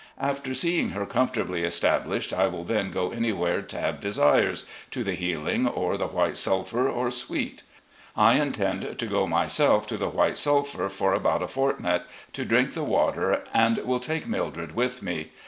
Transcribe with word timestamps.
After 0.17 0.55
seeing 0.55 0.89
her 0.97 1.05
comfortably 1.05 1.61
established, 1.61 2.33
I 2.33 2.47
will 2.47 2.63
then 2.63 2.89
go 2.89 3.11
anywhere 3.11 3.61
Tabb 3.61 4.01
desires— 4.01 4.65
^to 4.91 5.03
the 5.05 5.13
Healing 5.13 5.67
or 5.67 5.95
the 5.95 6.07
White 6.07 6.37
Sulphur 6.37 6.89
or 6.89 7.11
Sweet. 7.11 7.61
I 8.17 8.41
intend 8.41 8.97
to 8.97 9.05
go 9.05 9.27
myself 9.27 9.85
to 9.85 9.97
the 9.97 10.09
White 10.09 10.37
Sulphur 10.37 10.89
for 10.89 11.13
about 11.13 11.43
a 11.43 11.47
fortnight, 11.47 12.01
to 12.33 12.43
drink 12.45 12.73
the 12.73 12.83
water, 12.83 13.43
and 13.53 13.77
will 13.85 13.99
take 13.99 14.25
Mildred 14.27 14.71
with 14.75 15.03
me. 15.03 15.29